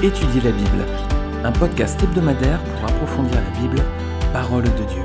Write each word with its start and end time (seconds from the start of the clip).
Étudier 0.00 0.40
la 0.42 0.52
Bible, 0.52 0.86
un 1.42 1.50
podcast 1.50 2.00
hebdomadaire 2.00 2.62
pour 2.62 2.84
approfondir 2.84 3.34
la 3.34 3.50
Bible, 3.58 3.82
parole 4.32 4.62
de 4.62 4.68
Dieu. 4.68 5.02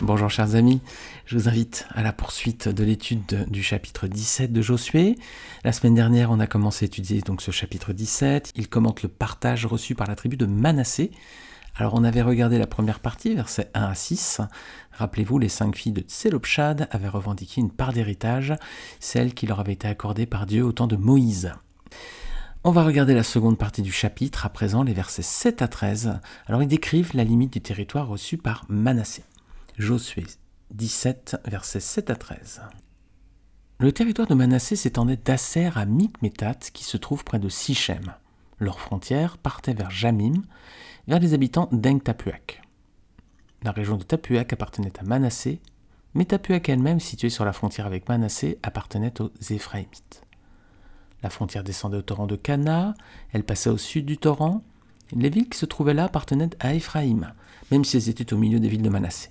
Bonjour 0.00 0.28
chers 0.28 0.56
amis, 0.56 0.82
je 1.24 1.38
vous 1.38 1.48
invite 1.48 1.86
à 1.94 2.02
la 2.02 2.12
poursuite 2.12 2.68
de 2.68 2.84
l'étude 2.84 3.46
du 3.48 3.62
chapitre 3.62 4.08
17 4.08 4.52
de 4.52 4.60
Josué. 4.60 5.16
La 5.64 5.72
semaine 5.72 5.94
dernière, 5.94 6.30
on 6.30 6.38
a 6.38 6.46
commencé 6.46 6.84
à 6.84 6.86
étudier 6.88 7.22
ce 7.38 7.50
chapitre 7.50 7.94
17. 7.94 8.52
Il 8.54 8.68
commente 8.68 9.02
le 9.02 9.08
partage 9.08 9.64
reçu 9.64 9.94
par 9.94 10.08
la 10.08 10.16
tribu 10.16 10.36
de 10.36 10.44
Manassé. 10.44 11.12
Alors 11.74 11.94
on 11.94 12.04
avait 12.04 12.22
regardé 12.22 12.58
la 12.58 12.66
première 12.66 13.00
partie, 13.00 13.34
versets 13.34 13.70
1 13.74 13.82
à 13.82 13.94
6. 13.94 14.40
Rappelez-vous, 14.92 15.38
les 15.38 15.48
cinq 15.48 15.74
filles 15.74 15.92
de 15.92 16.02
Tselopchad 16.02 16.88
avaient 16.90 17.08
revendiqué 17.08 17.60
une 17.60 17.70
part 17.70 17.92
d'héritage, 17.92 18.54
celle 19.00 19.32
qui 19.32 19.46
leur 19.46 19.60
avait 19.60 19.72
été 19.72 19.88
accordée 19.88 20.26
par 20.26 20.44
Dieu 20.44 20.64
au 20.64 20.72
temps 20.72 20.86
de 20.86 20.96
Moïse. 20.96 21.52
On 22.64 22.70
va 22.72 22.84
regarder 22.84 23.14
la 23.14 23.24
seconde 23.24 23.58
partie 23.58 23.82
du 23.82 23.90
chapitre, 23.90 24.46
à 24.46 24.50
présent 24.50 24.82
les 24.82 24.92
versets 24.92 25.22
7 25.22 25.62
à 25.62 25.68
13. 25.68 26.20
Alors 26.46 26.62
ils 26.62 26.68
décrivent 26.68 27.10
la 27.14 27.24
limite 27.24 27.54
du 27.54 27.60
territoire 27.60 28.06
reçu 28.06 28.36
par 28.36 28.64
Manassé. 28.68 29.24
Josué 29.78 30.26
17, 30.72 31.38
versets 31.46 31.80
7 31.80 32.10
à 32.10 32.16
13. 32.16 32.60
Le 33.80 33.90
territoire 33.90 34.28
de 34.28 34.34
Manassé 34.34 34.76
s'étendait 34.76 35.16
d'Asser 35.16 35.70
à 35.74 35.86
Mikmetat, 35.86 36.54
qui 36.72 36.84
se 36.84 36.96
trouve 36.98 37.24
près 37.24 37.40
de 37.40 37.48
Sichem. 37.48 38.14
Leur 38.60 38.78
frontière 38.78 39.38
partait 39.38 39.74
vers 39.74 39.90
Jamim, 39.90 40.42
vers 41.08 41.18
les 41.18 41.34
habitants 41.34 41.68
d'Eng-Tapuak. 41.72 42.62
La 43.62 43.72
région 43.72 43.96
de 43.96 44.02
Tapuak 44.02 44.52
appartenait 44.52 44.92
à 44.98 45.02
Manassé, 45.02 45.60
mais 46.14 46.24
Tapuak 46.24 46.68
elle-même, 46.68 47.00
située 47.00 47.30
sur 47.30 47.44
la 47.44 47.52
frontière 47.52 47.86
avec 47.86 48.08
Manassé, 48.08 48.58
appartenait 48.62 49.20
aux 49.20 49.30
Éphraïmites. 49.50 50.22
La 51.22 51.30
frontière 51.30 51.62
descendait 51.62 51.98
au 51.98 52.02
torrent 52.02 52.26
de 52.26 52.36
Cana, 52.36 52.94
elle 53.32 53.44
passait 53.44 53.70
au 53.70 53.78
sud 53.78 54.06
du 54.06 54.18
torrent. 54.18 54.62
Les 55.12 55.30
villes 55.30 55.48
qui 55.48 55.58
se 55.58 55.66
trouvaient 55.66 55.94
là 55.94 56.04
appartenaient 56.04 56.50
à 56.58 56.74
Éphraïm, 56.74 57.32
même 57.70 57.84
si 57.84 57.96
elles 57.96 58.08
étaient 58.08 58.32
au 58.32 58.38
milieu 58.38 58.58
des 58.58 58.68
villes 58.68 58.82
de 58.82 58.88
Manassé. 58.88 59.28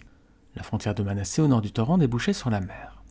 La 0.56 0.64
frontière 0.64 0.96
de 0.96 1.04
Manassé 1.04 1.42
au 1.42 1.48
nord 1.48 1.62
du 1.62 1.72
torrent 1.72 1.98
débouchait 1.98 2.34
sur 2.34 2.50
la 2.50 2.62
mer. 2.62 3.04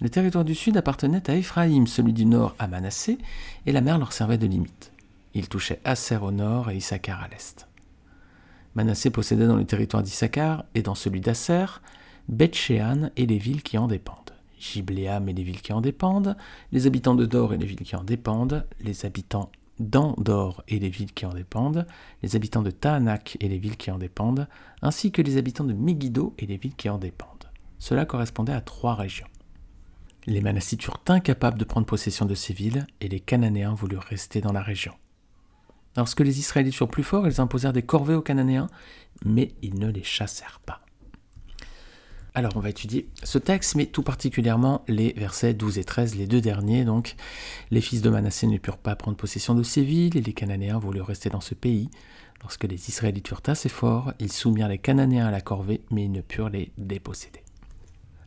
Le 0.00 0.10
territoire 0.10 0.44
du 0.44 0.54
sud 0.54 0.76
appartenait 0.76 1.30
à 1.30 1.34
Éphraïm, 1.34 1.86
celui 1.86 2.12
du 2.12 2.26
nord 2.26 2.54
à 2.58 2.66
Manassé, 2.66 3.18
et 3.66 3.72
la 3.72 3.80
mer 3.80 3.98
leur 3.98 4.12
servait 4.12 4.38
de 4.38 4.46
limite. 4.46 4.92
Il 5.34 5.48
touchait 5.48 5.80
Asser 5.84 6.16
au 6.16 6.30
nord 6.30 6.70
et 6.70 6.76
Issachar 6.76 7.22
à 7.22 7.28
l'est. 7.28 7.66
Manassé 8.74 9.10
possédait 9.10 9.46
dans 9.46 9.56
le 9.56 9.64
territoire 9.64 10.02
d'Issachar 10.02 10.64
et 10.74 10.82
dans 10.82 10.94
celui 10.94 11.20
d'Asser, 11.20 11.66
Bethshean 12.28 13.10
et 13.16 13.26
les 13.26 13.38
villes 13.38 13.62
qui 13.62 13.76
en 13.78 13.86
dépendent. 13.86 14.32
Gibléam 14.58 15.28
et 15.28 15.32
les 15.32 15.42
villes 15.42 15.60
qui 15.60 15.72
en 15.72 15.80
dépendent, 15.80 16.36
les 16.70 16.86
habitants 16.86 17.14
de 17.14 17.26
Dor 17.26 17.52
et 17.52 17.58
les 17.58 17.66
villes 17.66 17.82
qui 17.82 17.96
en 17.96 18.04
dépendent, 18.04 18.64
les 18.80 19.04
habitants 19.04 19.50
d'Andor 19.80 20.62
et 20.68 20.78
les 20.78 20.88
villes 20.88 21.12
qui 21.12 21.26
en 21.26 21.32
dépendent, 21.32 21.86
les 22.22 22.36
habitants 22.36 22.62
de 22.62 22.70
Tahanak 22.70 23.36
et 23.40 23.48
les 23.48 23.58
villes 23.58 23.76
qui 23.76 23.90
en 23.90 23.98
dépendent, 23.98 24.46
ainsi 24.80 25.10
que 25.10 25.22
les 25.22 25.36
habitants 25.36 25.64
de 25.64 25.72
Megiddo 25.72 26.34
et 26.38 26.46
les 26.46 26.56
villes 26.56 26.76
qui 26.76 26.88
en 26.88 26.98
dépendent. 26.98 27.50
Cela 27.78 28.06
correspondait 28.06 28.52
à 28.52 28.60
trois 28.60 28.94
régions. 28.94 29.26
Les 30.26 30.40
Manassites 30.40 30.84
furent 30.84 31.02
incapables 31.08 31.58
de 31.58 31.64
prendre 31.64 31.86
possession 31.86 32.26
de 32.26 32.34
ces 32.36 32.54
villes 32.54 32.86
et 33.00 33.08
les 33.08 33.18
Cananéens 33.18 33.74
voulurent 33.74 34.02
rester 34.02 34.40
dans 34.40 34.52
la 34.52 34.62
région. 34.62 34.92
Lorsque 35.96 36.20
les 36.20 36.38
Israélites 36.38 36.74
furent 36.74 36.88
plus 36.88 37.02
forts, 37.02 37.26
ils 37.26 37.40
imposèrent 37.40 37.72
des 37.72 37.82
corvées 37.82 38.14
aux 38.14 38.22
Cananéens, 38.22 38.68
mais 39.24 39.52
ils 39.62 39.78
ne 39.78 39.90
les 39.90 40.02
chassèrent 40.02 40.60
pas. 40.64 40.80
Alors 42.34 42.52
on 42.56 42.60
va 42.60 42.70
étudier 42.70 43.08
ce 43.22 43.36
texte, 43.36 43.74
mais 43.74 43.84
tout 43.84 44.02
particulièrement 44.02 44.82
les 44.88 45.12
versets 45.12 45.52
12 45.52 45.78
et 45.78 45.84
13, 45.84 46.14
les 46.14 46.26
deux 46.26 46.40
derniers. 46.40 46.86
Donc, 46.86 47.14
les 47.70 47.82
fils 47.82 48.00
de 48.00 48.08
Manassé 48.08 48.46
ne 48.46 48.56
purent 48.56 48.78
pas 48.78 48.96
prendre 48.96 49.18
possession 49.18 49.54
de 49.54 49.62
ces 49.62 49.82
villes, 49.82 50.16
et 50.16 50.22
les 50.22 50.32
Cananéens 50.32 50.78
voulurent 50.78 51.08
rester 51.08 51.28
dans 51.28 51.42
ce 51.42 51.54
pays. 51.54 51.90
Lorsque 52.40 52.64
les 52.64 52.88
Israélites 52.88 53.28
furent 53.28 53.42
assez 53.46 53.68
forts, 53.68 54.14
ils 54.18 54.32
soumirent 54.32 54.68
les 54.68 54.78
Cananéens 54.78 55.26
à 55.26 55.30
la 55.30 55.42
corvée, 55.42 55.82
mais 55.90 56.04
ils 56.04 56.12
ne 56.12 56.22
purent 56.22 56.48
les 56.48 56.72
déposséder. 56.78 57.42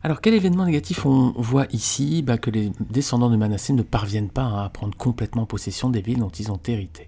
Alors 0.03 0.21
quel 0.21 0.35
événement 0.35 0.65
négatif 0.65 1.07
on 1.07 1.33
voit 1.35 1.65
ici? 1.71 2.21
Bah, 2.21 2.37
Que 2.37 2.51
les 2.51 2.71
descendants 2.79 3.31
de 3.31 3.37
Manassé 3.37 3.73
ne 3.73 3.81
parviennent 3.81 4.29
pas 4.29 4.63
à 4.63 4.69
prendre 4.69 4.95
complètement 4.95 5.47
possession 5.47 5.89
des 5.89 6.01
villes 6.01 6.19
dont 6.19 6.29
ils 6.29 6.51
ont 6.51 6.59
hérité 6.67 7.07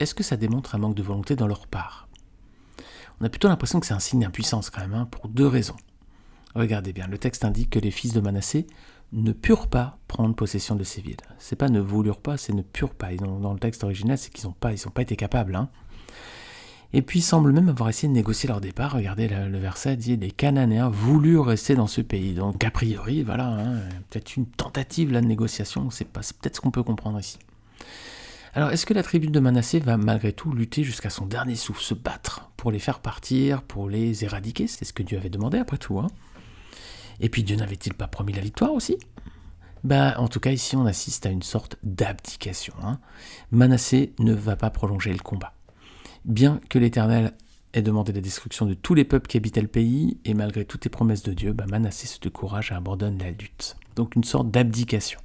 est-ce 0.00 0.14
que 0.14 0.22
ça 0.22 0.36
démontre 0.36 0.74
un 0.74 0.78
manque 0.78 0.94
de 0.94 1.02
volonté 1.02 1.36
dans 1.36 1.46
leur 1.46 1.66
part? 1.66 2.08
On 3.20 3.24
a 3.24 3.28
plutôt 3.28 3.48
l'impression 3.48 3.80
que 3.80 3.86
c'est 3.86 3.94
un 3.94 4.00
signe 4.00 4.20
d'impuissance 4.20 4.70
quand 4.70 4.80
même, 4.80 4.94
hein, 4.94 5.06
pour 5.10 5.28
deux 5.28 5.46
raisons. 5.46 5.76
Regardez 6.54 6.92
bien, 6.92 7.06
le 7.06 7.18
texte 7.18 7.44
indique 7.44 7.70
que 7.70 7.78
les 7.78 7.90
fils 7.90 8.12
de 8.12 8.20
Manassé 8.20 8.66
ne 9.12 9.32
purent 9.32 9.68
pas 9.68 9.98
prendre 10.08 10.34
possession 10.34 10.74
de 10.74 10.84
ces 10.84 11.00
villes. 11.00 11.16
C'est 11.38 11.56
pas 11.56 11.68
ne 11.68 11.80
voulurent 11.80 12.20
pas, 12.20 12.36
c'est 12.36 12.52
ne 12.52 12.62
purent 12.62 12.94
pas. 12.94 13.14
dans 13.14 13.52
le 13.52 13.58
texte 13.58 13.84
original, 13.84 14.18
c'est 14.18 14.32
qu'ils 14.32 14.46
n'ont 14.46 14.54
pas, 14.54 14.72
pas 14.94 15.02
été 15.02 15.16
capables. 15.16 15.54
Hein. 15.54 15.68
Et 16.94 17.00
puis 17.00 17.20
ils 17.20 17.22
semblent 17.22 17.52
même 17.52 17.70
avoir 17.70 17.88
essayé 17.88 18.08
de 18.08 18.12
négocier 18.12 18.48
leur 18.48 18.60
départ. 18.60 18.92
Regardez, 18.92 19.28
le, 19.28 19.58
verset 19.58 19.96
dit 19.96 20.16
les 20.16 20.30
Cananéens 20.30 20.90
voulurent 20.90 21.46
rester 21.46 21.74
dans 21.74 21.86
ce 21.86 22.00
pays. 22.02 22.34
Donc 22.34 22.62
a 22.64 22.70
priori, 22.70 23.22
voilà, 23.22 23.46
hein, 23.46 23.80
peut-être 24.10 24.36
une 24.36 24.46
tentative 24.46 25.10
de 25.10 25.20
négociation. 25.20 25.90
C'est 25.90 26.06
peut-être 26.06 26.56
ce 26.56 26.60
qu'on 26.60 26.70
peut 26.70 26.82
comprendre 26.82 27.18
ici. 27.18 27.38
Alors, 28.54 28.70
est-ce 28.70 28.84
que 28.84 28.92
la 28.92 29.02
tribu 29.02 29.28
de 29.28 29.40
Manassé 29.40 29.80
va 29.80 29.96
malgré 29.96 30.34
tout 30.34 30.52
lutter 30.52 30.84
jusqu'à 30.84 31.08
son 31.08 31.24
dernier 31.24 31.54
souffle, 31.54 31.82
se 31.82 31.94
battre 31.94 32.50
pour 32.58 32.70
les 32.70 32.78
faire 32.78 33.00
partir, 33.00 33.62
pour 33.62 33.88
les 33.88 34.24
éradiquer? 34.24 34.66
C'est 34.66 34.84
ce 34.84 34.92
que 34.92 35.02
Dieu 35.02 35.16
avait 35.16 35.30
demandé 35.30 35.56
après 35.56 35.78
tout. 35.78 35.98
Hein 35.98 36.08
Et 37.18 37.30
puis, 37.30 37.44
Dieu 37.44 37.56
n'avait-il 37.56 37.94
pas 37.94 38.08
promis 38.08 38.34
la 38.34 38.42
victoire 38.42 38.74
aussi? 38.74 38.98
Ben, 39.84 40.14
en 40.18 40.28
tout 40.28 40.38
cas, 40.38 40.50
ici, 40.50 40.76
on 40.76 40.84
assiste 40.84 41.24
à 41.24 41.30
une 41.30 41.42
sorte 41.42 41.78
d'abdication. 41.82 42.74
Hein. 42.82 43.00
Manassé 43.52 44.12
ne 44.18 44.34
va 44.34 44.54
pas 44.54 44.68
prolonger 44.68 45.12
le 45.14 45.18
combat. 45.18 45.54
Bien 46.26 46.60
que 46.68 46.78
l'Éternel 46.78 47.32
ait 47.72 47.82
demandé 47.82 48.12
la 48.12 48.20
destruction 48.20 48.66
de 48.66 48.74
tous 48.74 48.94
les 48.94 49.04
peuples 49.04 49.28
qui 49.28 49.38
habitaient 49.38 49.62
le 49.62 49.66
pays, 49.66 50.18
et 50.26 50.34
malgré 50.34 50.66
toutes 50.66 50.84
les 50.84 50.90
promesses 50.90 51.22
de 51.22 51.32
Dieu, 51.32 51.54
ben 51.54 51.66
Manassé 51.70 52.06
se 52.06 52.20
décourage 52.20 52.70
et 52.70 52.74
abandonne 52.74 53.18
la 53.18 53.30
lutte. 53.30 53.76
Donc 53.96 54.14
une 54.14 54.24
sorte 54.24 54.50
d'abdication. 54.50 55.20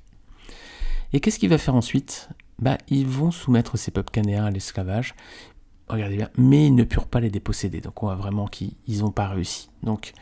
Et 1.11 1.19
qu'est-ce 1.19 1.39
qu'il 1.39 1.49
va 1.49 1.57
faire 1.57 1.75
ensuite? 1.75 2.29
Bah, 2.59 2.78
ils 2.88 3.07
vont 3.07 3.31
soumettre 3.31 3.78
ces 3.78 3.91
peuples 3.91 4.12
canéens 4.12 4.45
à 4.45 4.51
l'esclavage. 4.51 5.16
Regardez 5.88 6.18
bien, 6.18 6.29
mais 6.38 6.68
ils 6.68 6.75
ne 6.75 6.84
purent 6.84 7.07
pas 7.07 7.19
les 7.19 7.29
déposséder. 7.29 7.81
Donc 7.81 8.03
on 8.03 8.07
voit 8.07 8.16
vraiment 8.16 8.47
qu'ils 8.47 9.00
n'ont 9.00 9.12
pas 9.12 9.28
réussi. 9.28 9.69
Donc 9.84 10.13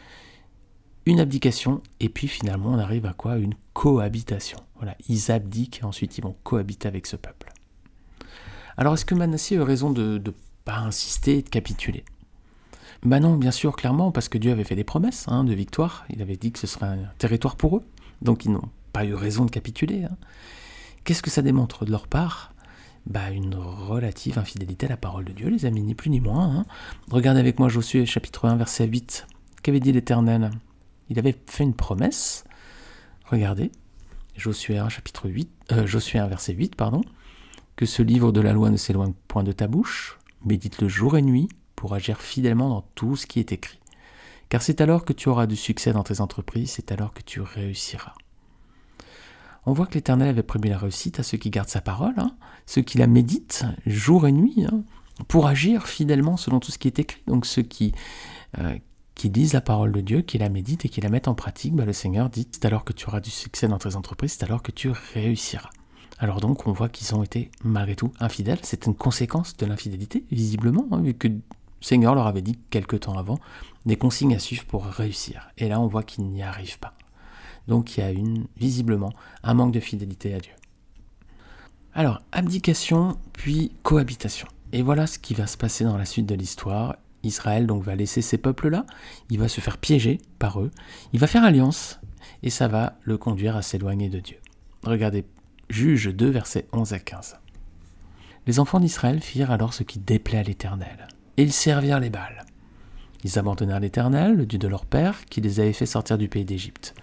une 1.06 1.19
abdication, 1.19 1.81
et 2.00 2.09
puis 2.09 2.28
finalement 2.28 2.72
on 2.72 2.79
arrive 2.79 3.06
à 3.06 3.13
quoi? 3.13 3.38
Une 3.38 3.53
cohabitation. 3.73 4.59
Voilà, 4.75 4.96
ils 5.07 5.31
abdiquent 5.31 5.81
et 5.81 5.85
ensuite 5.85 6.18
ils 6.18 6.23
vont 6.23 6.35
cohabiter 6.44 6.88
avec 6.88 7.07
ce 7.07 7.16
peuple. 7.16 7.51
Alors 8.78 8.94
est-ce 8.94 9.06
que 9.06 9.16
Manassé 9.16 9.56
a 9.56 9.59
eu 9.59 9.62
raison 9.62 9.90
de 9.90 10.22
ne 10.23 10.31
pas 10.66 10.78
insister 10.78 11.38
et 11.38 11.41
de 11.41 11.50
capituler? 11.50 12.03
Bah 13.03 13.19
non, 13.19 13.35
bien 13.35 13.52
sûr, 13.52 13.75
clairement, 13.75 14.12
parce 14.12 14.29
que 14.29 14.38
Dieu 14.38 14.52
avait 14.52 14.63
fait 14.63 14.75
des 14.75 14.84
promesses 14.84 15.25
hein, 15.28 15.44
de 15.44 15.53
victoire. 15.53 16.06
Il 16.09 16.22
avait 16.22 16.38
dit 16.38 16.52
que 16.52 16.59
ce 16.59 16.67
serait 16.67 16.88
un 16.88 17.09
territoire 17.19 17.56
pour 17.56 17.78
eux. 17.78 17.84
Donc 18.22 18.46
ils 18.46 18.52
n'ont 18.52 18.69
pas 18.94 19.06
eu 19.06 19.13
raison 19.13 19.46
de 19.46 19.52
capituler. 19.52 20.06
Hein. 20.06 20.17
Qu'est-ce 21.05 21.21
que 21.21 21.29
ça 21.29 21.43
démontre 21.43 21.85
de 21.85 21.91
leur 21.91 22.07
part? 22.07 22.51
Bah, 23.05 23.29
Une 23.29 23.53
relative 23.53 24.39
infidélité 24.39 24.88
à 24.88 24.89
la 24.89 24.97
parole 24.97 25.23
de 25.23 25.33
Dieu, 25.33 25.49
les 25.49 25.67
amis, 25.67 25.83
ni 25.83 25.93
plus 25.93 26.09
ni 26.09 26.19
moins. 26.19 26.57
Hein. 26.57 26.66
Regardez 27.11 27.39
avec 27.39 27.59
moi 27.59 27.69
Josué 27.69 28.07
chapitre 28.07 28.47
1, 28.47 28.55
verset 28.55 28.88
8. 28.88 29.27
Qu'avait 29.61 29.79
dit 29.79 29.91
l'Éternel? 29.91 30.49
Il 31.09 31.19
avait 31.19 31.39
fait 31.45 31.63
une 31.63 31.75
promesse. 31.75 32.43
Regardez, 33.25 33.71
Josué 34.35 34.79
1, 34.79 34.89
chapitre 34.89 35.29
8, 35.29 35.47
euh, 35.73 35.85
Josué 35.85 36.17
1, 36.17 36.25
verset 36.25 36.53
8, 36.53 36.75
pardon. 36.75 37.01
Que 37.75 37.85
ce 37.85 38.01
livre 38.01 38.31
de 38.31 38.41
la 38.41 38.53
loi 38.53 38.72
ne 38.72 38.77
s'éloigne 38.77 39.13
point 39.27 39.43
de 39.43 39.51
ta 39.51 39.67
bouche, 39.67 40.17
médite-le 40.43 40.87
jour 40.87 41.17
et 41.17 41.22
nuit 41.22 41.49
pour 41.75 41.93
agir 41.93 42.19
fidèlement 42.19 42.69
dans 42.69 42.81
tout 42.96 43.16
ce 43.16 43.28
qui 43.28 43.40
est 43.40 43.51
écrit. 43.51 43.79
Car 44.49 44.63
c'est 44.63 44.81
alors 44.81 45.05
que 45.05 45.13
tu 45.13 45.29
auras 45.29 45.46
du 45.46 45.55
succès 45.55 45.93
dans 45.93 46.03
tes 46.03 46.19
entreprises, 46.19 46.72
c'est 46.72 46.91
alors 46.91 47.13
que 47.13 47.22
tu 47.22 47.41
réussiras 47.41 48.16
on 49.66 49.73
voit 49.73 49.85
que 49.88 49.96
l'Éternel 49.96 50.29
avait 50.29 50.44
promis 50.44 50.70
la 50.70 50.78
réussite 50.78 51.20
à 51.20 51.23
ceux 51.23 51.38
qui 51.38 51.50
gardent 51.50 51.70
sa 51.70 51.82
parole, 51.82 52.14
hein, 52.17 52.35
ceux 52.66 52.82
qui 52.82 52.97
la 52.97 53.08
méditent 53.08 53.66
jour 53.85 54.28
et 54.28 54.32
nuit, 54.32 54.66
hein, 54.66 54.84
pour 55.28 55.47
agir 55.47 55.88
fidèlement 55.88 56.38
selon 56.38 56.59
tout 56.59 56.72
ce 56.72 56.78
qui 56.78 56.88
est 56.88 57.00
écrit. 57.00 57.22
Donc 57.28 57.46
ceux 57.46 57.62
qui, 57.62 57.94
euh, 58.59 58.78
qui 59.16 59.29
lisent 59.29 59.53
la 59.53 59.62
parole 59.62 59.91
de 59.91 60.02
Dieu, 60.02 60.22
qui 60.22 60.38
la 60.38 60.50
méditent 60.50 60.85
et 60.85 60.90
qui 60.90 61.02
la 61.02 61.09
mettent 61.09 61.28
en 61.28 61.35
pratique, 61.35 61.73
bah, 61.73 61.85
le 61.85 61.94
Seigneur 61.94 62.29
dit, 62.29 62.47
c'est 62.52 62.66
alors 62.66 62.84
que 62.84 62.94
tu 62.94 63.08
auras 63.08 63.22
du 63.22 63.32
succès 63.32 63.67
dans 63.67 63.78
tes 63.78 63.96
entreprises, 63.96 64.34
c'est 64.34 64.44
alors 64.44 64.62
que 64.62 64.72
tu 64.72 64.91
réussiras. 65.14 65.70
Alors 66.18 66.40
donc 66.40 66.66
on 66.68 66.72
voit 66.72 66.90
qu'ils 66.90 67.14
ont 67.14 67.23
été 67.23 67.52
malgré 67.64 67.96
tout 67.96 68.14
infidèles, 68.20 68.59
c'est 68.64 68.85
une 68.85 68.96
conséquence 68.96 69.58
de 69.58 69.66
l'infidélité, 69.66 70.23
visiblement, 70.32 70.88
hein, 70.91 71.02
vu 71.02 71.14
que 71.14 71.28
le 71.28 71.41
Seigneur 71.82 72.16
leur 72.16 72.28
avait 72.28 72.41
dit 72.41 72.58
quelque 72.70 72.96
temps 72.96 73.18
avant 73.18 73.38
des 73.85 73.97
consignes 73.97 74.35
à 74.35 74.40
suivre 74.40 74.64
pour 74.66 74.85
réussir. 74.85 75.50
Et 75.58 75.68
là 75.68 75.79
on 75.82 75.88
voit 75.88 76.03
qu'ils 76.03 76.26
n'y 76.26 76.41
arrivent 76.41 76.79
pas. 76.79 76.94
Donc 77.67 77.97
il 77.97 78.02
y 78.02 78.03
a 78.03 78.12
une, 78.12 78.46
visiblement 78.58 79.14
un 79.44 79.53
manque 79.53 79.73
de 79.73 79.79
fidélité 79.79 80.34
à 80.34 80.40
Dieu. 80.40 80.53
Alors, 81.94 82.22
abdication, 82.32 83.17
puis 83.32 83.72
cohabitation. 83.84 84.47
Et 84.73 84.82
voilà 84.82 85.08
ce 85.08 85.17
qui 85.17 85.34
va 85.34 85.47
se 85.47 85.58
passer 85.58 85.85
dans 85.85 85.97
la 85.97 86.06
suite 86.06 86.26
de 86.26 86.35
l'histoire. 86.35 86.97
Israël 87.23 87.66
donc 87.66 87.84
va 87.84 87.96
laisser 87.96 88.22
ces 88.22 88.38
peuples-là, 88.38 88.85
il 89.29 89.40
va 89.40 89.47
se 89.47 89.59
faire 89.59 89.79
piéger 89.79 90.20
par 90.38 90.62
eux, 90.62 90.70
il 91.12 91.20
va 91.20 91.26
faire 91.26 91.44
alliance, 91.44 92.00
et 92.44 92.52
ça 92.52 92.67
va 92.67 93.00
le 93.02 93.17
conduire 93.17 93.56
à 93.56 93.64
s'éloigner 93.64 94.09
de 94.09 94.20
Dieu. 94.20 94.38
Regardez 94.84 95.26
Juge 95.70 96.14
2, 96.14 96.29
versets 96.29 96.68
11 96.72 96.94
à 96.94 97.00
15. 97.00 97.38
Les 98.46 98.59
enfants 98.59 98.79
d'Israël 98.79 99.22
firent 99.22 99.50
alors 99.50 99.73
ce 99.73 99.82
qui 99.82 99.97
déplaît 99.97 100.38
à 100.38 100.44
l'Éternel, 100.44 101.08
ils 101.38 101.52
servirent 101.52 102.00
les 102.00 102.09
Baals. 102.11 102.46
Ils 103.23 103.40
abandonnèrent 103.40 103.79
l'Éternel, 103.79 104.35
le 104.35 104.46
Dieu 104.46 104.59
de 104.59 104.68
leur 104.68 104.85
père, 104.85 105.26
qui 105.26 105.41
les 105.41 105.59
avait 105.59 105.73
fait 105.73 105.88
sortir 105.88 106.18
du 106.18 106.29
pays 106.29 106.46
d'Égypte. 106.46 106.94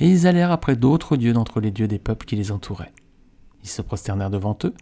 Et 0.00 0.08
ils 0.08 0.26
allèrent 0.26 0.50
après 0.50 0.76
d'autres 0.76 1.16
dieux 1.16 1.32
d'entre 1.32 1.60
les 1.60 1.70
dieux 1.70 1.88
des 1.88 1.98
peuples 1.98 2.26
qui 2.26 2.36
les 2.36 2.50
entouraient. 2.52 2.92
Ils 3.62 3.68
se 3.68 3.82
prosternèrent 3.82 4.30
devant 4.30 4.56
eux, 4.64 4.74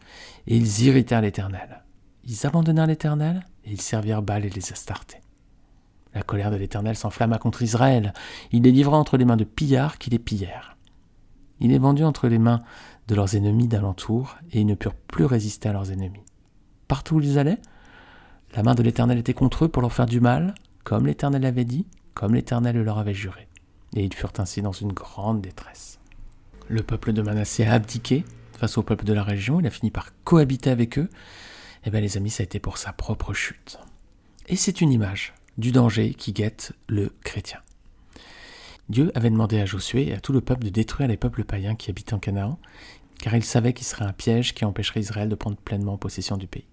et 0.46 0.56
ils 0.56 0.84
irritèrent 0.84 1.20
l'Éternel. 1.20 1.82
Ils 2.24 2.46
abandonnèrent 2.46 2.86
l'Éternel, 2.86 3.44
et 3.64 3.72
ils 3.72 3.80
servirent 3.80 4.22
Baal 4.22 4.44
et 4.44 4.50
les 4.50 4.72
Astartés. 4.72 5.20
La 6.14 6.22
colère 6.22 6.50
de 6.50 6.56
l'Éternel 6.56 6.96
s'enflamma 6.96 7.38
contre 7.38 7.62
Israël. 7.62 8.12
Il 8.52 8.62
les 8.62 8.72
livra 8.72 8.96
entre 8.96 9.16
les 9.16 9.24
mains 9.24 9.36
de 9.36 9.44
pillards 9.44 9.98
qui 9.98 10.10
les 10.10 10.18
pillèrent. 10.18 10.76
Il 11.60 11.70
les 11.70 11.78
vendit 11.78 12.04
entre 12.04 12.28
les 12.28 12.38
mains 12.38 12.62
de 13.08 13.14
leurs 13.14 13.34
ennemis 13.34 13.66
d'alentour, 13.66 14.36
et 14.52 14.60
ils 14.60 14.66
ne 14.66 14.74
purent 14.74 14.94
plus 14.94 15.24
résister 15.24 15.68
à 15.68 15.72
leurs 15.72 15.90
ennemis. 15.90 16.24
Partout 16.86 17.16
où 17.16 17.20
ils 17.20 17.38
allaient, 17.38 17.60
la 18.54 18.62
main 18.62 18.74
de 18.74 18.82
l'Éternel 18.82 19.18
était 19.18 19.34
contre 19.34 19.64
eux 19.64 19.68
pour 19.68 19.82
leur 19.82 19.92
faire 19.92 20.06
du 20.06 20.20
mal, 20.20 20.54
comme 20.84 21.06
l'Éternel 21.06 21.42
l'avait 21.42 21.64
dit, 21.64 21.86
comme 22.14 22.34
l'Éternel 22.34 22.80
leur 22.82 22.98
avait 22.98 23.14
juré. 23.14 23.47
Et 23.96 24.04
ils 24.04 24.14
furent 24.14 24.32
ainsi 24.38 24.62
dans 24.62 24.72
une 24.72 24.92
grande 24.92 25.40
détresse. 25.40 25.98
Le 26.68 26.82
peuple 26.82 27.12
de 27.12 27.22
Manassé 27.22 27.64
a 27.64 27.72
abdiqué 27.72 28.24
face 28.58 28.76
au 28.76 28.82
peuple 28.82 29.04
de 29.04 29.12
la 29.12 29.22
région, 29.22 29.60
il 29.60 29.66
a 29.66 29.70
fini 29.70 29.92
par 29.92 30.10
cohabiter 30.24 30.70
avec 30.70 30.98
eux. 30.98 31.08
Eh 31.84 31.90
bien 31.90 32.00
les 32.00 32.16
amis, 32.16 32.30
ça 32.30 32.42
a 32.42 32.44
été 32.44 32.58
pour 32.58 32.76
sa 32.76 32.92
propre 32.92 33.32
chute. 33.32 33.78
Et 34.48 34.56
c'est 34.56 34.80
une 34.80 34.90
image 34.90 35.32
du 35.58 35.70
danger 35.70 36.12
qui 36.12 36.32
guette 36.32 36.72
le 36.88 37.12
chrétien. 37.22 37.60
Dieu 38.88 39.12
avait 39.14 39.30
demandé 39.30 39.60
à 39.60 39.66
Josué 39.66 40.08
et 40.08 40.14
à 40.14 40.20
tout 40.20 40.32
le 40.32 40.40
peuple 40.40 40.64
de 40.64 40.70
détruire 40.70 41.08
les 41.08 41.16
peuples 41.16 41.44
païens 41.44 41.76
qui 41.76 41.88
habitaient 41.90 42.14
en 42.14 42.18
Canaan, 42.18 42.58
car 43.20 43.34
il 43.36 43.44
savait 43.44 43.74
qu'il 43.74 43.86
serait 43.86 44.06
un 44.06 44.12
piège 44.12 44.54
qui 44.54 44.64
empêcherait 44.64 45.00
Israël 45.00 45.28
de 45.28 45.34
prendre 45.36 45.56
pleinement 45.56 45.96
possession 45.96 46.36
du 46.36 46.48
pays. 46.48 46.66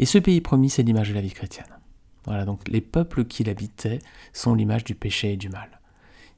Et 0.00 0.06
ce 0.06 0.18
pays 0.18 0.40
promis, 0.40 0.70
c'est 0.70 0.82
l'image 0.82 1.10
de 1.10 1.14
la 1.14 1.20
vie 1.20 1.32
chrétienne. 1.32 1.78
Voilà, 2.24 2.44
donc 2.44 2.66
les 2.66 2.80
peuples 2.80 3.24
qui 3.24 3.44
l'habitaient 3.44 4.00
sont 4.32 4.54
l'image 4.54 4.84
du 4.84 4.96
péché 4.96 5.34
et 5.34 5.36
du 5.36 5.48
mal. 5.48 5.77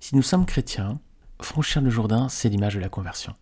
Si 0.01 0.17
nous 0.17 0.23
sommes 0.23 0.47
chrétiens, 0.47 0.99
franchir 1.43 1.83
le 1.83 1.91
Jourdain, 1.91 2.31
c'est 2.31 2.49
l'image 2.49 2.75
de 2.75 2.81
la 2.81 2.89
conversion. 2.89 3.35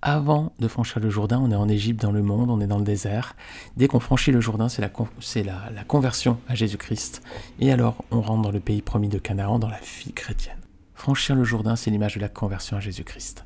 Avant 0.00 0.52
de 0.60 0.68
franchir 0.68 1.00
le 1.00 1.10
Jourdain, 1.10 1.40
on 1.40 1.50
est 1.50 1.56
en 1.56 1.68
Égypte, 1.68 2.00
dans 2.00 2.12
le 2.12 2.22
monde, 2.22 2.48
on 2.48 2.60
est 2.60 2.68
dans 2.68 2.78
le 2.78 2.84
désert. 2.84 3.34
Dès 3.76 3.88
qu'on 3.88 3.98
franchit 3.98 4.30
le 4.30 4.40
Jourdain, 4.40 4.68
c'est 4.68 4.80
la, 4.80 5.84
conversion 5.84 6.38
à 6.48 6.54
Jésus-Christ. 6.54 7.22
Et 7.58 7.72
alors, 7.72 8.04
on 8.12 8.20
rentre 8.20 8.42
dans 8.42 8.52
le 8.52 8.60
pays 8.60 8.82
promis 8.82 9.08
de 9.08 9.18
Canaan, 9.18 9.58
dans 9.58 9.68
la 9.68 9.80
vie 9.80 10.12
chrétienne. 10.12 10.60
Franchir 10.94 11.34
le 11.34 11.42
Jourdain, 11.42 11.74
c'est 11.74 11.90
l'image 11.90 12.14
de 12.14 12.20
la 12.20 12.28
conversion 12.28 12.76
à 12.76 12.80
Jésus-Christ. 12.80 13.44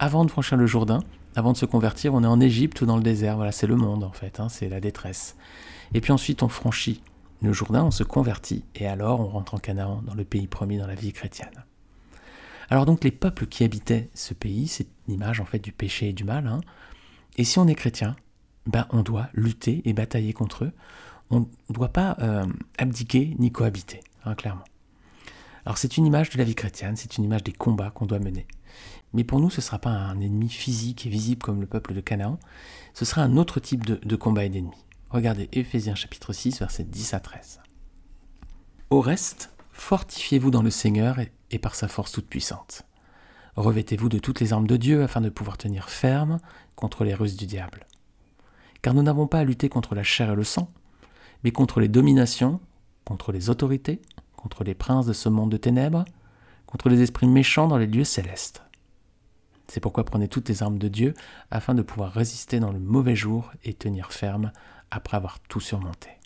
Avant 0.00 0.24
de 0.24 0.32
franchir 0.32 0.58
le 0.58 0.66
Jourdain, 0.66 0.98
avant 1.36 1.52
de 1.52 1.56
se 1.56 1.64
convertir, 1.64 2.12
on 2.12 2.24
est 2.24 2.26
en 2.26 2.40
Égypte 2.40 2.80
ou 2.80 2.86
dans 2.86 2.96
le 2.96 3.04
désert. 3.04 3.36
Voilà, 3.36 3.52
c'est 3.52 3.68
le 3.68 3.76
monde 3.76 4.02
en 4.02 4.12
fait, 4.12 4.40
hein, 4.40 4.48
c'est 4.48 4.68
la 4.68 4.80
détresse. 4.80 5.36
Et 5.94 6.00
puis 6.00 6.10
ensuite, 6.10 6.42
on 6.42 6.48
franchit 6.48 7.02
le 7.40 7.52
Jourdain, 7.52 7.84
on 7.84 7.92
se 7.92 8.02
convertit, 8.02 8.64
et 8.74 8.88
alors 8.88 9.20
on 9.20 9.28
rentre 9.28 9.54
en 9.54 9.58
Canaan, 9.58 10.02
dans 10.04 10.14
le 10.14 10.24
pays 10.24 10.48
promis, 10.48 10.76
dans 10.76 10.88
la 10.88 10.94
vie 10.96 11.12
chrétienne. 11.12 11.64
Alors 12.70 12.86
donc 12.86 13.02
les 13.02 13.10
peuples 13.10 13.46
qui 13.46 13.64
habitaient 13.64 14.08
ce 14.14 14.32
pays, 14.32 14.68
c'est 14.68 14.86
l'image 15.08 15.40
en 15.40 15.44
fait 15.44 15.58
du 15.58 15.72
péché 15.72 16.10
et 16.10 16.12
du 16.12 16.22
mal. 16.22 16.46
Hein. 16.46 16.60
Et 17.36 17.44
si 17.44 17.58
on 17.58 17.66
est 17.66 17.74
chrétien, 17.74 18.14
ben 18.66 18.86
on 18.90 19.02
doit 19.02 19.28
lutter 19.34 19.82
et 19.84 19.92
batailler 19.92 20.32
contre 20.32 20.64
eux. 20.64 20.72
On 21.30 21.40
ne 21.40 21.74
doit 21.74 21.92
pas 21.92 22.16
euh, 22.20 22.46
abdiquer 22.78 23.34
ni 23.38 23.50
cohabiter, 23.50 24.00
hein, 24.24 24.34
clairement. 24.36 24.64
Alors 25.64 25.78
c'est 25.78 25.96
une 25.96 26.06
image 26.06 26.30
de 26.30 26.38
la 26.38 26.44
vie 26.44 26.54
chrétienne, 26.54 26.96
c'est 26.96 27.18
une 27.18 27.24
image 27.24 27.42
des 27.42 27.52
combats 27.52 27.90
qu'on 27.90 28.06
doit 28.06 28.20
mener. 28.20 28.46
Mais 29.12 29.24
pour 29.24 29.40
nous, 29.40 29.50
ce 29.50 29.60
ne 29.60 29.62
sera 29.62 29.80
pas 29.80 29.90
un 29.90 30.20
ennemi 30.20 30.48
physique 30.48 31.06
et 31.06 31.10
visible 31.10 31.42
comme 31.42 31.60
le 31.60 31.66
peuple 31.66 31.92
de 31.92 32.00
Canaan, 32.00 32.38
ce 32.94 33.04
sera 33.04 33.22
un 33.22 33.36
autre 33.36 33.58
type 33.58 33.84
de, 33.84 33.96
de 33.96 34.16
combat 34.16 34.44
et 34.44 34.48
d'ennemi. 34.48 34.76
Regardez 35.10 35.48
Éphésiens 35.52 35.96
chapitre 35.96 36.32
6, 36.32 36.60
versets 36.60 36.84
10 36.84 37.14
à 37.14 37.20
13. 37.20 37.60
Au 38.90 39.00
reste, 39.00 39.52
fortifiez-vous 39.72 40.52
dans 40.52 40.62
le 40.62 40.70
Seigneur 40.70 41.18
et 41.18 41.32
par 41.58 41.74
sa 41.74 41.88
force 41.88 42.12
toute 42.12 42.28
puissante. 42.28 42.82
Revêtez-vous 43.56 44.08
de 44.08 44.18
toutes 44.18 44.40
les 44.40 44.52
armes 44.52 44.66
de 44.66 44.76
Dieu 44.76 45.02
afin 45.02 45.20
de 45.20 45.28
pouvoir 45.28 45.58
tenir 45.58 45.90
ferme 45.90 46.38
contre 46.76 47.04
les 47.04 47.14
ruses 47.14 47.36
du 47.36 47.46
diable. 47.46 47.86
Car 48.82 48.94
nous 48.94 49.02
n'avons 49.02 49.26
pas 49.26 49.40
à 49.40 49.44
lutter 49.44 49.68
contre 49.68 49.94
la 49.94 50.02
chair 50.02 50.30
et 50.30 50.36
le 50.36 50.44
sang, 50.44 50.70
mais 51.44 51.50
contre 51.50 51.80
les 51.80 51.88
dominations, 51.88 52.60
contre 53.04 53.32
les 53.32 53.50
autorités, 53.50 54.00
contre 54.36 54.64
les 54.64 54.74
princes 54.74 55.06
de 55.06 55.12
ce 55.12 55.28
monde 55.28 55.50
de 55.50 55.56
ténèbres, 55.56 56.04
contre 56.66 56.88
les 56.88 57.02
esprits 57.02 57.26
méchants 57.26 57.68
dans 57.68 57.76
les 57.76 57.86
lieux 57.86 58.04
célestes. 58.04 58.62
C'est 59.68 59.80
pourquoi 59.80 60.04
prenez 60.04 60.28
toutes 60.28 60.48
les 60.48 60.62
armes 60.62 60.78
de 60.78 60.88
Dieu 60.88 61.14
afin 61.50 61.74
de 61.74 61.82
pouvoir 61.82 62.12
résister 62.12 62.60
dans 62.60 62.72
le 62.72 62.80
mauvais 62.80 63.16
jour 63.16 63.52
et 63.62 63.74
tenir 63.74 64.12
ferme 64.12 64.52
après 64.90 65.16
avoir 65.16 65.38
tout 65.40 65.60
surmonté. 65.60 66.19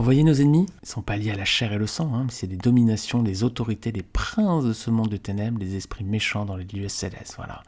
Voyez, 0.00 0.24
nos 0.24 0.32
ennemis 0.32 0.66
ne 0.82 0.86
sont 0.86 1.02
pas 1.02 1.16
liés 1.16 1.30
à 1.30 1.36
la 1.36 1.44
chair 1.44 1.72
et 1.72 1.78
le 1.78 1.86
sang, 1.86 2.14
hein, 2.14 2.22
mais 2.24 2.32
c'est 2.32 2.46
des 2.46 2.56
dominations, 2.56 3.22
des 3.22 3.44
autorités, 3.44 3.92
des 3.92 4.02
princes 4.02 4.64
de 4.64 4.72
ce 4.72 4.90
monde 4.90 5.10
de 5.10 5.18
ténèbres, 5.18 5.58
des 5.58 5.76
esprits 5.76 6.04
méchants 6.04 6.46
dans 6.46 6.56
les 6.56 6.64
lieux 6.64 6.88
célestes. 6.88 7.34
Voilà. 7.36 7.62